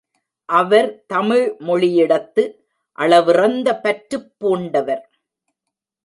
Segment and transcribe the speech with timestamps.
[0.49, 2.43] அவர் தமிழ் மொழியிடத்து
[2.97, 5.03] அளவிறந்த பற்றுப் பூண்டவர்.